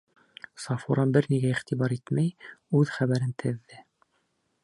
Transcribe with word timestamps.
Сафура 0.61 1.03
бер 1.17 1.27
нигә 1.33 1.51
иғтибар 1.57 1.93
итмәй 1.97 2.33
үҙ 2.81 2.95
хәбәрен 2.97 3.37
теҙҙе. 3.45 3.85